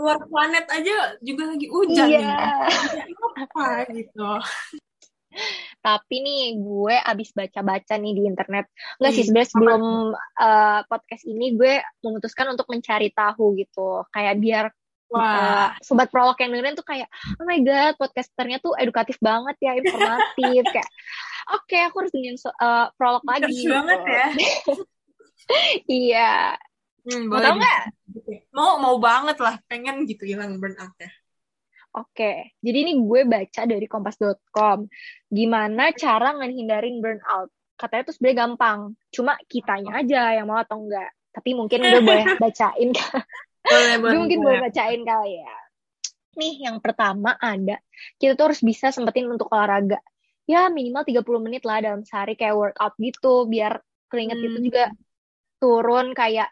luar 0.00 0.18
planet 0.30 0.66
aja 0.70 0.94
juga 1.20 1.42
lagi 1.50 1.66
hujan 1.68 2.06
iya. 2.08 2.20
nih 2.22 3.14
apa 3.42 3.66
gitu. 3.92 4.30
Tapi 5.78 6.16
nih 6.24 6.58
gue 6.58 6.96
abis 6.98 7.30
baca-baca 7.36 7.94
nih 7.94 8.12
di 8.16 8.22
internet. 8.26 8.66
Nggak 8.98 9.12
sih 9.14 9.22
Hmm, 9.22 9.26
sebenarnya 9.30 9.50
sebelum 9.52 9.82
uh, 10.16 10.80
podcast 10.90 11.24
ini 11.28 11.54
gue 11.54 11.80
memutuskan 12.02 12.50
untuk 12.50 12.66
mencari 12.70 13.08
tahu 13.14 13.54
gitu. 13.58 14.02
Kayak 14.10 14.36
biar 14.40 14.66
Wah. 15.08 15.24
Uh, 15.24 15.68
sobat 15.80 16.12
prolog 16.12 16.36
yang 16.36 16.52
dengerin 16.52 16.76
tuh 16.76 16.84
kayak, 16.84 17.08
oh 17.40 17.48
my 17.48 17.56
god, 17.64 17.96
podcasternya 17.96 18.60
tuh 18.60 18.76
edukatif 18.76 19.16
banget 19.24 19.56
ya, 19.56 19.72
informatif. 19.80 20.62
kayak, 20.68 20.90
oke, 21.54 21.64
okay, 21.68 21.80
aku 21.88 22.04
harus 22.04 22.12
bikin 22.12 22.36
uh, 22.60 22.92
prolog 22.96 23.24
lagi. 23.24 23.52
Gitu. 23.52 23.72
banget 23.72 24.00
ya. 24.04 24.26
iya. 26.08 26.32
Hmm, 27.08 27.24
mau 27.32 27.40
tau 27.40 27.56
nggak? 27.56 27.82
Mau, 28.52 28.76
mau 28.80 28.96
banget 29.00 29.38
lah. 29.40 29.56
Pengen 29.64 30.04
gitu 30.04 30.28
hilang 30.28 30.60
burnout 30.60 30.92
ya. 31.00 31.10
Oke, 31.96 32.52
jadi 32.60 32.78
ini 32.84 33.00
gue 33.00 33.24
baca 33.24 33.62
dari 33.64 33.86
kompas.com. 33.88 34.86
Gimana 35.32 35.90
cara 35.96 36.36
ngehindarin 36.36 37.00
burnout? 37.00 37.48
Katanya 37.80 38.12
tuh 38.12 38.14
sebenarnya 38.14 38.38
gampang. 38.44 38.78
Cuma 39.08 39.40
kitanya 39.48 40.04
aja 40.04 40.36
yang 40.36 40.46
mau 40.46 40.60
atau 40.60 40.84
enggak. 40.84 41.10
Tapi 41.32 41.56
mungkin 41.56 41.80
gue 41.80 42.02
boleh 42.08 42.36
bacain 42.36 42.92
boleh, 43.68 43.94
boleh, 44.00 44.12
gue 44.12 44.20
mungkin 44.20 44.40
boleh 44.40 44.58
bacain 44.64 45.02
kali 45.04 45.32
ya 45.44 45.56
nih 46.38 46.54
yang 46.70 46.78
pertama 46.78 47.34
ada 47.42 47.82
kita 48.16 48.38
tuh 48.38 48.54
harus 48.54 48.62
bisa 48.62 48.94
sempetin 48.94 49.26
untuk 49.26 49.50
olahraga 49.50 49.98
ya 50.48 50.72
minimal 50.72 51.04
30 51.04 51.44
menit 51.44 51.62
lah 51.68 51.84
dalam 51.84 52.02
sehari 52.08 52.32
kayak 52.32 52.56
workout 52.56 52.96
gitu 52.96 53.44
biar 53.44 53.84
keringet 54.08 54.40
hmm. 54.40 54.46
itu 54.48 54.58
juga 54.72 54.84
turun 55.60 56.16
kayak 56.16 56.48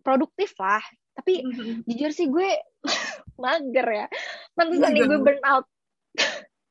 produktif 0.00 0.56
lah 0.56 0.80
tapi 1.12 1.44
hmm. 1.44 1.84
jujur 1.84 2.10
sih 2.10 2.26
gue 2.32 2.48
mager 3.42 3.86
ya 3.86 4.06
pantesan 4.56 4.96
nih 4.96 5.04
gue 5.04 5.20
burn 5.20 5.44
out 5.44 5.68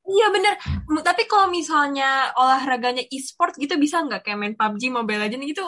Iya 0.04 0.36
bener, 0.36 0.60
tapi 1.00 1.24
kalau 1.32 1.48
misalnya 1.48 2.36
olahraganya 2.36 3.08
e-sport 3.08 3.56
gitu 3.56 3.80
bisa 3.80 4.04
nggak 4.04 4.28
kayak 4.28 4.36
main 4.36 4.56
PUBG, 4.60 4.92
Mobile 4.92 5.24
Legends 5.24 5.48
gitu 5.48 5.64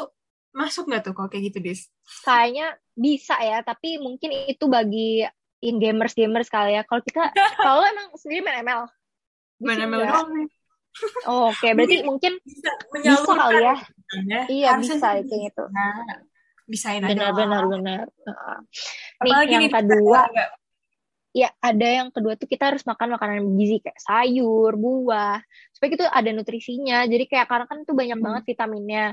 masuk 0.51 0.91
nggak 0.91 1.07
tuh 1.07 1.13
kalau 1.15 1.31
kayak 1.31 1.55
gitu, 1.55 1.63
Des? 1.63 1.87
Kayaknya 2.19 2.75
bisa 2.99 3.39
ya, 3.39 3.63
tapi 3.63 3.95
mungkin 3.95 4.35
itu 4.51 4.67
bagi 4.67 5.23
in 5.63 5.79
gamers 5.79 6.11
gamers 6.11 6.51
kali 6.51 6.75
ya. 6.75 6.83
Kalau 6.83 6.99
kita, 6.99 7.31
kalau 7.63 7.87
emang 7.87 8.11
sendiri 8.19 8.43
main 8.43 8.59
ML, 8.59 8.83
main 9.63 9.79
ML 9.87 10.03
doang. 10.03 10.51
Oh, 11.27 11.51
Oke, 11.51 11.59
okay. 11.59 11.71
berarti 11.75 11.97
mungkin, 12.07 12.39
bisa, 12.39 12.71
bisa 12.95 13.19
kali 13.27 13.59
ya. 13.59 13.75
ya. 14.23 14.41
Iya 14.47 14.69
bisa 14.79 14.95
kayak 14.95 15.27
gitu. 15.27 15.63
Nah, 15.67 16.23
bisa 16.65 16.97
benar, 16.97 17.35
benar 17.35 17.35
benar 17.35 17.63
benar. 17.67 18.05
Nih 19.21 19.33
yang 19.51 19.67
kedua, 19.69 20.21
ya 21.35 21.51
ada 21.59 21.87
yang 21.87 22.09
kedua 22.15 22.39
tuh 22.39 22.47
kita 22.47 22.71
harus 22.71 22.87
makan 22.87 23.19
makanan 23.19 23.43
gizi 23.59 23.83
kayak 23.83 23.99
sayur, 23.99 24.71
buah, 24.79 25.43
supaya 25.75 25.89
itu 25.99 26.07
ada 26.07 26.29
nutrisinya. 26.31 27.03
Jadi 27.03 27.27
kayak 27.27 27.47
karena 27.51 27.65
kan 27.67 27.77
itu 27.83 27.91
banyak 27.91 28.17
hmm. 28.17 28.25
banget 28.25 28.43
vitaminnya. 28.47 29.05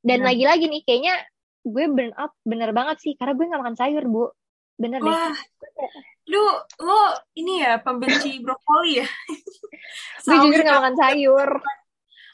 Dan 0.00 0.24
nah. 0.24 0.32
lagi-lagi 0.32 0.64
nih 0.72 0.82
kayaknya 0.88 1.14
gue 1.60 1.84
burn 1.92 2.16
out 2.16 2.32
bener 2.40 2.72
banget 2.72 3.04
sih 3.04 3.12
karena 3.20 3.36
gue 3.36 3.44
nggak 3.44 3.60
makan 3.60 3.76
sayur 3.76 4.04
bu. 4.08 4.24
Bener 4.80 5.00
Wah. 5.04 5.28
deh. 5.28 5.36
Lu 6.32 6.44
lo 6.80 7.00
ini 7.36 7.60
ya 7.60 7.76
pembenci 7.84 8.38
brokoli 8.44 9.04
ya? 9.04 9.08
gue 10.24 10.36
juga 10.40 10.64
nggak 10.64 10.78
makan 10.80 10.96
sayur. 10.96 11.50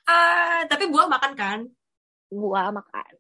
Uh, 0.07 0.61
tapi 0.71 0.87
buah 0.87 1.11
makan 1.11 1.33
kan? 1.35 1.59
Buah 2.31 2.71
makan. 2.71 3.13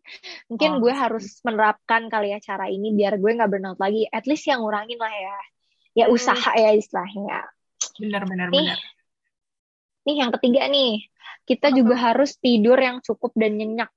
Mungkin 0.47 0.71
oh. 0.77 0.81
gue 0.87 0.95
harus 0.95 1.43
menerapkan 1.43 2.07
kali 2.07 2.31
ya 2.31 2.39
cara 2.39 2.71
ini 2.71 2.95
biar 2.95 3.19
gue 3.19 3.31
nggak 3.35 3.51
burnout 3.51 3.81
lagi. 3.83 4.07
At 4.07 4.31
least 4.31 4.47
yang 4.47 4.63
ngurangin 4.63 5.03
lah 5.03 5.11
ya 5.11 5.37
ya 5.97 6.07
hmm. 6.07 6.15
usaha 6.15 6.51
ya 6.55 6.71
istilahnya. 6.77 7.49
Benar 7.97 8.23
benar 8.29 8.47
nih, 8.53 8.69
benar. 8.69 8.79
Nih 10.07 10.17
yang 10.23 10.31
ketiga 10.39 10.63
nih, 10.69 11.09
kita 11.49 11.73
Apa? 11.73 11.77
juga 11.81 11.95
harus 11.99 12.37
tidur 12.39 12.77
yang 12.79 13.01
cukup 13.01 13.33
dan 13.35 13.57
nyenyak. 13.57 13.91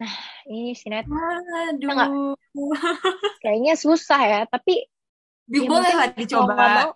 Nah, 0.00 0.14
ini 0.50 0.74
sinet. 0.74 1.06
Aduh. 1.06 2.34
Kayaknya 3.42 3.74
susah 3.78 4.20
ya, 4.22 4.40
tapi 4.50 4.86
ya 5.50 5.68
boleh 5.68 5.92
lah 5.94 6.08
dicoba. 6.14 6.54
Mau 6.54 6.68
mau, 6.74 6.90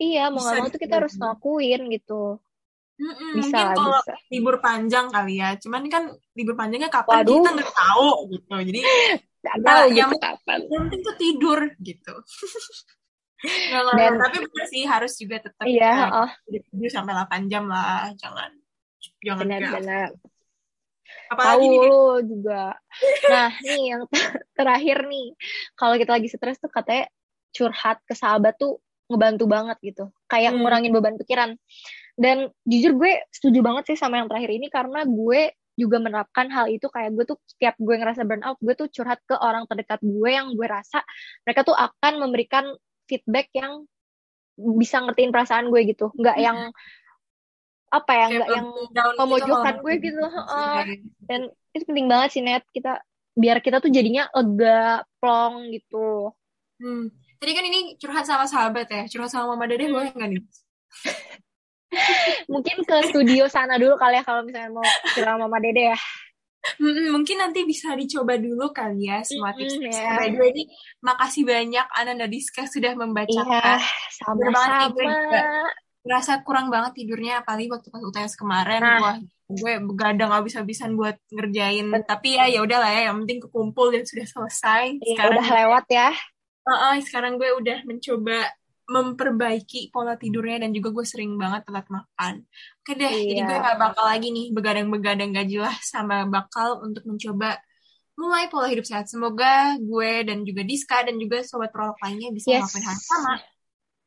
iya, 0.00 0.24
mau 0.32 0.40
nggak 0.40 0.54
mau 0.60 0.68
tuh 0.72 0.80
kita 0.80 0.94
harus 1.02 1.14
ngelakuin 1.16 1.82
gitu. 1.92 2.40
Mm-mm, 2.96 3.44
bisa, 3.44 3.52
mungkin 3.52 3.76
kalau 3.76 4.00
bisa. 4.00 4.14
libur 4.32 4.56
panjang 4.64 5.06
kali 5.12 5.34
ya, 5.36 5.52
cuman 5.60 5.82
kan 5.92 6.04
libur 6.32 6.56
panjangnya 6.56 6.88
kapan 6.88 7.20
Waduh. 7.20 7.44
kita 7.44 7.50
nggak 7.52 7.74
tahu 7.76 8.08
gitu. 8.32 8.54
Jadi 8.72 8.80
nggak 9.44 9.58
tahu 9.60 9.84
gitu 9.92 9.98
yang, 10.00 10.12
kapan. 10.16 10.58
Yang 10.64 10.80
penting 10.80 11.00
tuh 11.04 11.16
tidur 11.20 11.60
gitu. 11.84 12.14
dan 14.00 14.16
tapi 14.16 14.36
benar 14.48 14.66
sih 14.72 14.82
harus 14.88 15.12
juga 15.20 15.36
tetap 15.44 15.68
iya, 15.68 16.08
uh, 16.08 16.24
oh. 16.24 16.88
sampai 16.88 17.12
8 17.12 17.52
jam 17.52 17.68
lah 17.68 18.08
jangan 18.16 18.48
jangan 19.20 19.44
benar-benar 19.44 20.08
tahu 21.30 21.66
lo 21.86 22.22
juga. 22.22 22.76
Nah 23.30 23.50
nih 23.62 23.82
yang 23.96 24.02
terakhir 24.58 25.06
nih. 25.06 25.26
Kalau 25.74 25.94
kita 25.98 26.10
lagi 26.16 26.28
stres 26.30 26.58
tuh 26.62 26.70
katanya 26.70 27.10
curhat 27.54 27.98
ke 28.04 28.14
sahabat 28.14 28.54
tuh 28.60 28.78
ngebantu 29.10 29.44
banget 29.46 29.78
gitu. 29.82 30.04
Kayak 30.26 30.54
hmm. 30.54 30.60
ngurangin 30.62 30.92
beban 30.94 31.16
pikiran. 31.18 31.50
Dan 32.16 32.48
jujur 32.64 32.96
gue 32.96 33.12
setuju 33.28 33.60
banget 33.60 33.92
sih 33.92 33.98
sama 33.98 34.22
yang 34.22 34.28
terakhir 34.30 34.50
ini 34.50 34.72
karena 34.72 35.04
gue 35.04 35.52
juga 35.76 35.96
menerapkan 36.00 36.48
hal 36.48 36.70
itu. 36.72 36.86
Kayak 36.88 37.10
gue 37.14 37.24
tuh 37.34 37.38
setiap 37.46 37.74
gue 37.78 37.94
ngerasa 37.98 38.22
burnout 38.24 38.58
gue 38.62 38.74
tuh 38.74 38.88
curhat 38.90 39.20
ke 39.26 39.34
orang 39.36 39.68
terdekat 39.68 40.00
gue 40.00 40.30
yang 40.30 40.54
gue 40.54 40.66
rasa 40.66 41.04
mereka 41.44 41.66
tuh 41.66 41.76
akan 41.76 42.22
memberikan 42.22 42.64
feedback 43.06 43.52
yang 43.54 43.86
bisa 44.56 45.04
ngertiin 45.04 45.30
perasaan 45.30 45.68
gue 45.68 45.80
gitu. 45.86 46.10
Nggak 46.16 46.38
yang 46.40 46.72
apa 47.86 48.12
ya 48.12 48.26
nggak 48.28 48.48
yang 48.50 48.68
memojokkan 49.14 49.74
gitu, 49.78 49.82
gue 49.86 49.94
gitu 50.02 50.24
uh, 50.26 50.82
dan 51.30 51.40
itu 51.70 51.84
penting 51.86 52.10
banget 52.10 52.28
sih 52.34 52.42
net 52.42 52.66
kita 52.74 52.98
biar 53.36 53.60
kita 53.60 53.84
tuh 53.84 53.92
jadinya 53.92 54.26
lega 54.32 55.04
plong 55.20 55.68
gitu. 55.76 56.32
Hmm. 56.76 57.08
tadi 57.36 57.52
kan 57.52 57.64
ini 57.68 57.80
curhat 58.00 58.24
sama 58.24 58.48
sahabat 58.48 58.88
ya. 58.88 59.04
Curhat 59.12 59.28
sama 59.28 59.52
mama 59.52 59.68
dede 59.68 59.92
boleh 59.92 60.08
nggak 60.08 60.28
nih? 60.32 60.42
Mungkin 62.52 62.76
ke 62.84 62.96
studio 63.12 63.44
sana 63.48 63.76
dulu 63.76 63.96
kali 64.00 64.20
ya 64.20 64.24
kalau 64.24 64.40
misalnya 64.44 64.72
mau 64.72 64.84
curhat 65.12 65.36
sama 65.36 65.44
mama 65.44 65.60
dede 65.60 65.92
ya. 65.92 65.98
Mungkin 67.12 67.36
nanti 67.38 67.62
bisa 67.62 67.94
dicoba 67.94 68.40
dulu 68.40 68.72
kali 68.74 69.06
ya 69.06 69.22
semua 69.22 69.54
tips 69.54 69.78
tips 69.78 70.00
yeah. 70.00 70.18
By 70.18 70.34
the 70.34 70.40
way, 70.40 70.50
ini 70.50 70.64
makasih 71.04 71.46
banyak 71.46 71.86
Ananda 71.94 72.26
Diska 72.26 72.66
sudah 72.66 72.96
membacakan. 72.96 73.46
Iya, 73.46 73.86
sama-sama. 74.10 74.90
Merasa 76.06 76.40
kurang 76.46 76.70
banget 76.70 77.02
tidurnya, 77.02 77.42
apalagi 77.42 77.66
waktu 77.66 77.90
pas 77.90 78.02
UTS 78.02 78.38
kemarin. 78.38 78.80
Nah. 78.80 78.98
Wah, 79.02 79.16
gue 79.46 79.72
begadang 79.82 80.30
habis-habisan 80.30 80.94
buat 80.94 81.18
ngerjain. 81.30 81.90
Bet 81.90 82.06
Tapi 82.06 82.38
ya 82.38 82.46
ya 82.46 82.62
udahlah 82.62 82.90
ya, 82.90 83.10
yang 83.10 83.26
penting 83.26 83.42
kekumpul 83.42 83.90
dan 83.90 84.06
sudah 84.06 84.26
selesai. 84.26 85.02
Iya, 85.02 85.18
sekarang 85.18 85.38
udah 85.42 85.50
lewat 85.66 85.86
ya. 85.90 86.10
Uh, 86.66 86.70
uh, 86.70 86.94
sekarang 87.02 87.38
gue 87.38 87.50
udah 87.50 87.78
mencoba 87.86 88.54
memperbaiki 88.86 89.90
pola 89.90 90.14
tidurnya 90.14 90.62
dan 90.62 90.70
juga 90.70 90.94
gue 90.94 91.06
sering 91.06 91.34
banget 91.34 91.66
telat 91.66 91.86
makan. 91.90 92.46
Oke 92.82 92.94
deh, 92.94 93.10
iya. 93.10 93.26
jadi 93.34 93.40
gue 93.50 93.58
gak 93.58 93.78
bakal 93.82 94.06
lagi 94.06 94.30
nih 94.30 94.54
begadang-begadang 94.54 95.34
gak 95.34 95.50
jelas 95.50 95.82
sama 95.82 96.22
bakal 96.30 96.86
untuk 96.86 97.02
mencoba 97.02 97.58
mulai 98.14 98.46
pola 98.46 98.70
hidup 98.70 98.86
sehat. 98.86 99.10
Semoga 99.10 99.74
gue 99.82 100.10
dan 100.22 100.46
juga 100.46 100.62
Diska 100.62 101.02
dan 101.02 101.18
juga 101.18 101.42
sobat 101.42 101.74
prolog 101.74 101.98
lainnya 101.98 102.30
bisa 102.30 102.54
yes. 102.54 102.62
melakukan 102.62 102.82
hal 102.86 102.98
sama. 103.02 103.34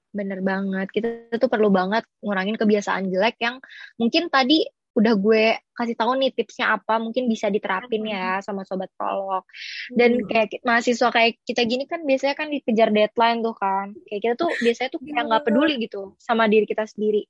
Bener 0.10 0.42
banget, 0.42 0.89
kita 0.89 1.38
tuh 1.38 1.50
perlu 1.50 1.70
banget 1.70 2.01
ngurangin 2.25 2.58
kebiasaan 2.58 3.13
jelek 3.13 3.38
yang 3.38 3.62
mungkin 4.01 4.34
tadi 4.34 4.66
udah 4.98 5.13
gue 5.16 5.56
kasih 5.78 5.96
tahu 5.96 6.18
nih 6.18 6.34
tipsnya 6.34 6.75
apa 6.75 6.98
mungkin 6.98 7.30
bisa 7.30 7.48
diterapin 7.48 8.04
ya 8.10 8.42
sama 8.42 8.66
sobat 8.66 8.89
prolog. 8.98 9.46
Dan 9.94 10.20
hmm. 10.20 10.28
kayak 10.28 10.60
mahasiswa 10.66 11.10
kayak 11.13 11.39
kita 11.46 11.62
gini 11.63 11.86
kan 11.86 12.04
biasanya 12.04 12.36
kan 12.36 12.50
dikejar 12.50 12.89
deadline 12.89 13.39
tuh 13.46 13.56
kan. 13.56 13.94
Kayak 14.10 14.22
kita 14.25 14.34
tuh 14.36 14.50
biasanya 14.60 14.89
tuh 14.89 15.01
kayak 15.06 15.24
nggak 15.30 15.44
peduli 15.46 15.74
gitu 15.80 16.18
sama 16.18 16.50
diri 16.50 16.66
kita 16.66 16.84
sendiri. 16.89 17.24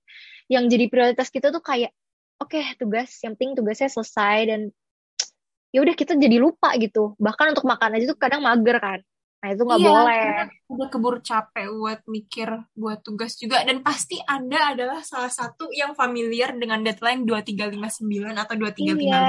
Yang 0.48 0.64
jadi 0.74 0.86
prioritas 0.88 1.28
kita 1.30 1.52
tuh 1.52 1.62
kayak 1.62 1.92
oke 2.40 2.50
okay, 2.50 2.74
tugas 2.80 3.12
yang 3.22 3.36
penting 3.36 3.60
tugasnya 3.60 3.92
selesai 3.92 4.38
dan 4.50 4.62
ya 5.70 5.84
udah 5.84 5.94
kita 5.94 6.16
jadi 6.16 6.42
lupa 6.42 6.74
gitu. 6.80 7.14
Bahkan 7.20 7.54
untuk 7.54 7.68
makan 7.68 8.00
aja 8.00 8.06
tuh 8.10 8.18
kadang 8.18 8.42
mager 8.42 8.80
kan 8.80 9.00
Nah 9.40 9.56
itu 9.56 9.64
nggak 9.64 9.80
iya, 9.80 9.88
boleh. 9.88 10.24
Udah 10.68 10.88
keburu 10.92 11.20
capek 11.24 11.72
buat 11.72 12.04
mikir, 12.12 12.50
buat 12.76 13.00
tugas 13.00 13.40
juga. 13.40 13.64
Dan 13.64 13.80
pasti 13.80 14.20
Anda 14.28 14.76
adalah 14.76 15.00
salah 15.00 15.32
satu 15.32 15.72
yang 15.72 15.96
familiar 15.96 16.52
dengan 16.60 16.84
deadline 16.84 17.24
2359 17.24 18.36
atau 18.36 18.56
2355. 18.60 19.00
Iya, 19.00 19.24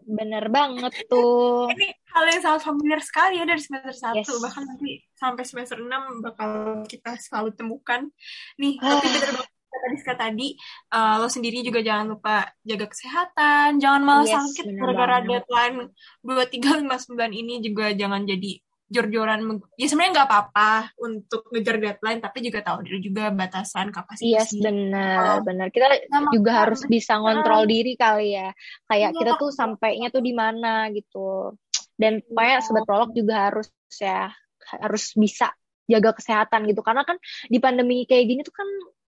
bener 0.00 0.44
banget 0.48 0.92
tuh. 1.12 1.68
Ini 1.76 1.86
hal 1.92 2.24
yang 2.32 2.40
sangat 2.40 2.62
familiar 2.64 3.00
sekali 3.04 3.36
ya 3.36 3.44
dari 3.44 3.60
semester 3.60 3.92
1. 3.92 4.16
Yes. 4.16 4.32
Bahkan 4.32 4.62
nanti 4.64 4.90
sampai 5.12 5.44
semester 5.44 5.76
6 5.76 6.24
bakal 6.24 6.50
kita 6.88 7.20
selalu 7.20 7.52
temukan. 7.52 8.08
Nih, 8.56 8.80
tapi 8.80 8.96
ah. 8.96 9.12
bener 9.12 9.32
banget 9.36 9.58
tadi 9.80 9.96
tadi 10.18 10.48
uh, 10.92 11.14
lo 11.22 11.28
sendiri 11.30 11.64
juga 11.64 11.80
jangan 11.80 12.12
lupa 12.12 12.52
jaga 12.66 12.86
kesehatan 12.90 13.80
jangan 13.80 14.02
malah 14.02 14.26
yes, 14.26 14.34
sakit 14.36 14.76
gara-gara 14.76 15.24
deadline 15.24 15.88
dua 16.20 16.44
tiga 16.50 16.76
lima 16.76 17.00
sembilan 17.00 17.32
ini 17.32 17.54
juga 17.64 17.94
jangan 17.94 18.26
jadi 18.26 18.60
jor-joran 18.90 19.62
ya 19.78 19.86
sebenarnya 19.86 20.12
nggak 20.18 20.28
apa-apa 20.28 20.70
untuk 20.98 21.46
ngejar 21.54 21.78
deadline 21.78 22.18
tapi 22.18 22.42
juga 22.42 22.58
tahu 22.66 22.82
diri 22.82 22.98
juga 22.98 23.30
batasan 23.30 23.94
kapasitas 23.94 24.50
yes 24.50 24.58
benar 24.58 25.38
oh. 25.38 25.40
benar. 25.46 25.68
Kita 25.72 25.86
juga 26.30 26.52
harus 26.64 26.80
bisa 26.86 27.18
ngontrol 27.18 27.66
diri 27.66 27.98
kali 27.98 28.38
ya. 28.38 28.50
Kayak 28.86 29.10
ya, 29.12 29.18
kita 29.18 29.32
tuh 29.36 29.50
sampainya 29.52 30.08
tuh 30.08 30.22
di 30.22 30.32
mana 30.32 30.88
gitu. 30.94 31.54
Dan 31.94 32.24
pokoknya 32.24 32.64
sobat 32.64 32.84
prolog 32.88 33.10
juga 33.12 33.50
harus 33.50 33.68
ya 34.00 34.32
harus 34.80 35.12
bisa 35.18 35.52
jaga 35.90 36.14
kesehatan 36.16 36.70
gitu. 36.70 36.80
Karena 36.80 37.02
kan 37.04 37.18
di 37.50 37.58
pandemi 37.58 38.06
kayak 38.06 38.24
gini 38.24 38.40
tuh 38.46 38.54
kan 38.54 38.68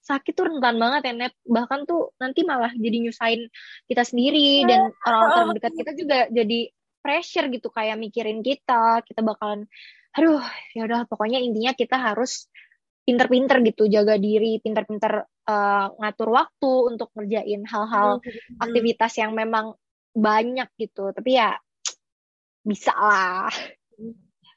sakit 0.03 0.35
tuh 0.35 0.51
rentan 0.51 0.75
banget 0.75 1.01
ya 1.07 1.13
net 1.15 1.33
bahkan 1.47 1.87
tuh 1.87 2.11
nanti 2.19 2.43
malah 2.43 2.75
jadi 2.75 3.07
nyusahin 3.07 3.47
kita 3.87 4.03
sendiri 4.03 4.67
dan 4.67 4.91
orang-orang 4.99 5.55
terdekat 5.55 5.73
kita 5.79 5.91
juga 5.95 6.17
jadi 6.27 6.59
pressure 7.03 7.51
gitu 7.51 7.67
kayak 7.67 7.99
mikirin 7.99 8.39
kita 8.39 9.03
kita 9.03 9.19
bakalan 9.19 9.67
aduh 10.15 10.39
ya 10.71 10.87
udah 10.87 11.03
pokoknya 11.05 11.43
intinya 11.43 11.75
kita 11.75 11.99
harus 11.99 12.47
pinter-pinter 13.03 13.59
gitu 13.67 13.91
jaga 13.91 14.15
diri 14.15 14.63
pinter-pinter 14.63 15.27
uh, 15.27 15.87
ngatur 15.99 16.29
waktu 16.31 16.71
untuk 16.95 17.11
ngerjain 17.11 17.67
hal-hal 17.67 18.23
hmm. 18.23 18.63
aktivitas 18.63 19.19
yang 19.19 19.35
memang 19.35 19.75
banyak 20.15 20.71
gitu 20.79 21.11
tapi 21.11 21.35
ya 21.35 21.59
bisa 22.63 22.95
lah 22.95 23.51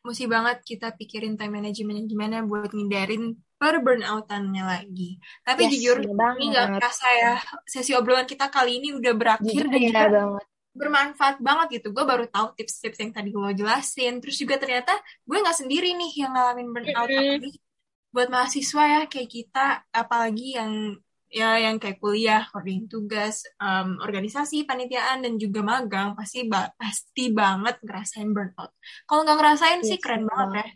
mesti 0.06 0.30
banget 0.30 0.62
kita 0.62 0.94
pikirin 0.94 1.34
time 1.34 1.58
management 1.58 2.06
gimana 2.06 2.46
buat 2.46 2.70
ngindarin 2.70 3.34
per 3.58 3.82
burnoutannya 3.82 4.62
lagi. 4.62 5.18
Tapi 5.42 5.66
yes, 5.66 5.70
jujur 5.74 5.96
ini 6.06 6.44
nggak 6.54 6.78
kerasa 6.78 7.08
ya 7.10 7.32
sesi 7.66 7.96
obrolan 7.96 8.28
kita 8.28 8.46
kali 8.52 8.78
ini 8.78 8.94
udah 8.94 9.12
berakhir 9.18 9.66
dan 9.66 9.80
juga 9.82 10.06
banget. 10.06 10.46
Bermanfaat 10.76 11.40
banget 11.40 11.80
gitu. 11.80 11.96
Gue 11.96 12.04
baru 12.04 12.28
tahu 12.28 12.52
tips-tips 12.54 13.00
yang 13.00 13.12
tadi 13.16 13.32
gue 13.32 13.52
jelasin. 13.56 14.20
Terus 14.20 14.36
juga 14.36 14.60
ternyata 14.60 14.92
gue 15.24 15.38
nggak 15.40 15.56
sendiri 15.56 15.96
nih 15.96 16.12
yang 16.20 16.32
ngalamin 16.36 16.68
burnout. 16.70 17.08
Mm 17.10 17.40
-hmm. 17.40 17.54
buat 18.14 18.32
mahasiswa 18.32 18.82
ya 18.88 19.00
kayak 19.12 19.28
kita, 19.28 19.66
apalagi 19.92 20.56
yang 20.56 20.96
ya 21.28 21.60
yang 21.60 21.76
kayak 21.76 22.00
kuliah, 22.00 22.48
kerjain 22.48 22.88
tugas, 22.88 23.44
um, 23.60 24.00
organisasi, 24.00 24.64
panitiaan 24.64 25.20
dan 25.20 25.36
juga 25.36 25.60
magang 25.60 26.16
pasti 26.16 26.48
ba 26.48 26.72
pasti 26.80 27.28
banget 27.34 27.76
ngerasain 27.84 28.30
burnout. 28.32 28.72
Kalau 29.04 29.20
nggak 29.26 29.36
ngerasain 29.36 29.80
yes, 29.84 29.88
sih 29.90 29.98
keren 30.00 30.24
banget 30.24 30.64
ya. 30.64 30.66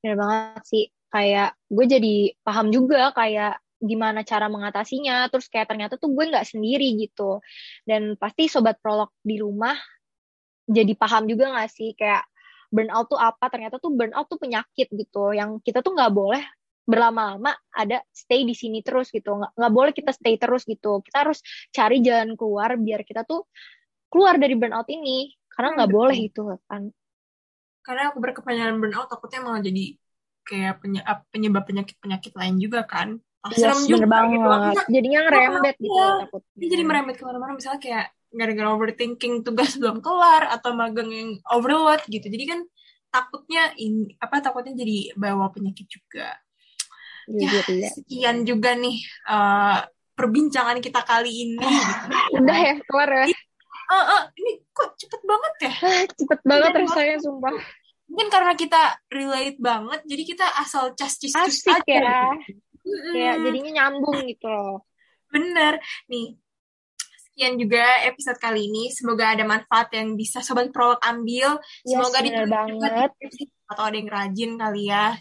Keren 0.00 0.16
banget 0.16 0.62
sih. 0.64 0.84
Kayak 1.12 1.60
gue 1.68 1.86
jadi 1.88 2.16
paham 2.40 2.72
juga 2.72 3.12
kayak 3.12 3.60
gimana 3.82 4.22
cara 4.22 4.46
mengatasinya. 4.46 5.26
Terus 5.28 5.50
kayak 5.50 5.66
ternyata 5.74 5.98
tuh 5.98 6.14
gue 6.14 6.24
nggak 6.30 6.46
sendiri 6.46 6.94
gitu. 7.02 7.42
Dan 7.82 8.14
pasti 8.16 8.46
sobat 8.46 8.78
prolog 8.78 9.10
di 9.20 9.36
rumah 9.42 9.74
jadi 10.62 10.94
paham 10.94 11.26
juga 11.26 11.50
nggak 11.50 11.70
sih 11.74 11.92
kayak 11.98 12.22
burnout 12.70 13.10
tuh 13.10 13.20
apa? 13.20 13.50
Ternyata 13.50 13.82
tuh 13.82 13.90
burnout 13.92 14.30
tuh 14.30 14.38
penyakit 14.38 14.88
gitu. 14.94 15.34
Yang 15.34 15.60
kita 15.66 15.82
tuh 15.82 15.92
nggak 15.92 16.12
boleh 16.14 16.42
berlama-lama 16.82 17.54
ada 17.70 18.02
stay 18.10 18.42
di 18.42 18.58
sini 18.58 18.82
terus 18.82 19.14
gitu 19.14 19.38
nggak 19.38 19.54
nggak 19.54 19.72
boleh 19.72 19.92
kita 19.94 20.10
stay 20.10 20.34
terus 20.34 20.66
gitu 20.66 20.98
kita 21.06 21.22
harus 21.22 21.38
cari 21.70 22.02
jalan 22.02 22.34
keluar 22.34 22.74
biar 22.74 23.06
kita 23.06 23.22
tuh 23.22 23.46
keluar 24.10 24.34
dari 24.34 24.58
burnout 24.58 24.90
ini 24.90 25.30
karena 25.46 25.78
nggak 25.78 25.90
hmm, 25.94 25.98
boleh 26.02 26.18
itu 26.18 26.42
kan 26.66 26.90
karena 27.86 28.10
aku 28.10 28.18
berkepanjangan 28.18 28.76
burnout 28.82 29.06
takutnya 29.06 29.40
malah 29.46 29.62
jadi 29.62 29.94
kayak 30.42 30.82
penyebab 31.30 31.62
penyakit 31.62 31.96
penyakit 32.02 32.32
lain 32.34 32.58
juga 32.58 32.82
kan 32.82 33.22
ah, 33.42 33.50
yes, 33.52 33.84
juga 33.90 34.06
banget 34.06 34.38
gitu. 34.38 34.90
jadinya 34.90 35.20
ngerembet 35.26 35.76
gitu 35.82 35.94
ya, 35.98 36.08
takutnya 36.26 36.68
jadi 36.70 36.84
merembet 36.86 37.16
ke 37.18 37.24
mana-mana 37.26 37.52
misalnya 37.58 37.80
kayak 37.82 38.06
gara-gara 38.32 38.68
overthinking 38.72 39.34
tugas 39.42 39.70
belum 39.80 39.98
kelar 40.00 40.48
atau 40.50 40.72
magang 40.72 41.10
yang 41.10 41.30
overload 41.50 42.00
gitu 42.06 42.26
jadi 42.26 42.56
kan 42.56 42.60
takutnya 43.12 43.74
ini 43.76 44.16
apa 44.22 44.40
takutnya 44.40 44.72
jadi 44.72 45.12
bawa 45.18 45.52
penyakit 45.52 45.84
juga 45.84 46.32
ya, 47.28 47.60
ya, 47.68 47.88
sekian 47.92 48.48
juga 48.48 48.72
nih 48.72 48.96
uh, 49.28 49.84
perbincangan 50.22 50.78
kita 50.78 51.00
kali 51.02 51.32
ini. 51.50 51.58
Udah 52.38 52.58
ya, 52.58 52.74
keluar 52.86 53.10
ya. 53.10 53.26
Uh, 53.92 53.96
uh, 53.98 54.22
ini 54.38 54.62
kok 54.72 54.96
cepet 54.96 55.20
banget 55.26 55.54
ya? 55.68 55.74
cepet 56.08 56.40
banget 56.46 56.70
rasanya, 56.86 57.16
sumpah. 57.20 57.52
Mungkin 58.08 58.28
karena 58.28 58.52
kita 58.56 58.82
relate 59.08 59.58
banget, 59.60 60.00
jadi 60.04 60.22
kita 60.22 60.46
asal 60.60 60.92
cas 60.96 61.16
cis 61.16 61.32
aja. 61.34 61.80
ya. 61.84 62.22
Kayak 62.84 63.36
jadinya 63.46 63.70
nyambung 63.78 64.18
gitu 64.26 64.46
loh. 64.50 64.86
Bener. 65.32 65.80
Nih, 66.10 66.36
sekian 67.32 67.56
juga 67.56 68.04
episode 68.04 68.36
kali 68.36 68.68
ini. 68.68 68.92
Semoga 68.92 69.32
ada 69.32 69.46
manfaat 69.48 69.88
yang 69.96 70.18
bisa 70.18 70.44
Sobat 70.44 70.68
Prolog 70.68 71.00
ambil. 71.00 71.56
Semoga 71.86 72.20
yes, 72.20 72.50
banget. 72.50 73.10
Atau 73.70 73.84
ada 73.88 73.96
yang 73.96 74.10
rajin 74.12 74.50
kali 74.60 74.92
ya. 74.92 75.16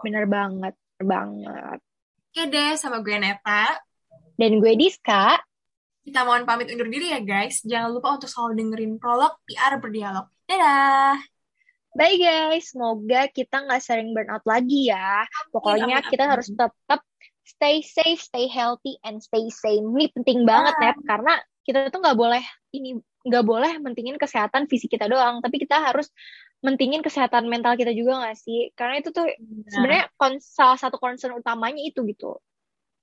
Bener 0.00 0.24
banget, 0.30 0.74
bener 0.96 1.04
banget. 1.04 1.78
Oke 2.30 2.42
deh, 2.46 2.72
sama 2.78 3.02
gue 3.02 3.18
Neta. 3.18 3.76
Dan 4.38 4.62
gue 4.62 4.72
Diska. 4.78 5.36
Kita 6.00 6.24
mohon 6.24 6.48
pamit 6.48 6.72
undur 6.72 6.88
diri 6.88 7.12
ya 7.12 7.20
guys. 7.20 7.60
Jangan 7.60 7.92
lupa 7.92 8.16
untuk 8.16 8.30
selalu 8.30 8.56
dengerin 8.56 8.92
prolog 8.96 9.36
PR 9.44 9.76
berdialog. 9.76 10.32
Dadah! 10.48 11.20
Bye 11.90 12.16
guys, 12.22 12.70
semoga 12.70 13.26
kita 13.34 13.66
nggak 13.66 13.82
sering 13.82 14.14
burnout 14.14 14.46
lagi 14.46 14.94
ya. 14.94 15.26
Pokoknya 15.50 16.06
kita 16.06 16.30
harus 16.30 16.46
tetap 16.46 17.02
stay 17.42 17.82
safe, 17.82 18.22
stay 18.22 18.46
healthy, 18.46 18.94
and 19.02 19.18
stay 19.18 19.50
sane. 19.50 19.90
Ini 19.90 20.14
penting 20.14 20.46
banget 20.46 20.74
ya, 20.78 20.92
karena 21.02 21.34
kita 21.66 21.90
tuh 21.90 21.98
nggak 21.98 22.18
boleh 22.18 22.44
ini 22.70 22.94
nggak 23.26 23.44
boleh 23.44 23.72
mentingin 23.82 24.16
kesehatan 24.16 24.70
fisik 24.70 24.94
kita 24.94 25.10
doang, 25.10 25.42
tapi 25.42 25.58
kita 25.58 25.82
harus 25.82 26.08
mentingin 26.60 27.00
kesehatan 27.00 27.48
mental 27.48 27.74
kita 27.74 27.90
juga 27.96 28.20
gak 28.28 28.36
sih? 28.36 28.68
Karena 28.76 29.00
itu 29.00 29.10
tuh 29.10 29.24
nah. 29.26 29.70
sebenarnya 29.72 30.04
salah 30.44 30.76
satu 30.76 31.00
concern 31.00 31.40
utamanya 31.40 31.80
itu 31.80 32.04
gitu. 32.04 32.36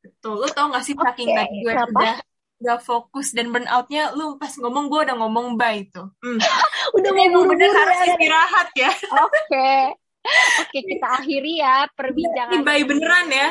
Betul. 0.02 0.46
Lu 0.46 0.50
tau 0.54 0.70
gak 0.70 0.86
sih 0.86 0.94
okay. 0.94 1.06
saking 1.12 1.30
tadi 1.34 1.56
gue 1.66 1.74
Kenapa? 1.74 1.92
udah 1.92 2.16
gak 2.58 2.82
fokus 2.82 3.38
dan 3.38 3.54
burnoutnya 3.54 4.14
lu 4.18 4.42
pas 4.42 4.50
ngomong 4.58 4.90
gue 4.90 5.02
udah 5.06 5.16
ngomong 5.18 5.58
bye 5.58 5.78
itu. 5.82 6.02
Hmm. 6.02 6.40
udah 6.98 7.12
mau 7.14 7.28
buru-buru 7.34 7.70
harus 7.74 7.98
istirahat 8.10 8.70
ya. 8.74 8.92
Oke. 9.22 9.38
Okay. 9.48 9.82
Oke, 10.28 10.70
okay, 10.70 10.82
kita 10.92 11.08
akhiri 11.22 11.62
ya 11.62 11.88
perbincangan. 11.96 12.66
Bye 12.66 12.84
beneran 12.84 13.28
ya. 13.32 13.50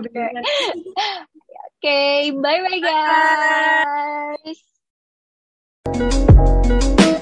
Oke. 0.00 0.24
Oke, 1.82 2.00
bye 2.40 2.60
bye 2.62 2.80
guys. 2.80 4.58
Bye. 5.92 7.18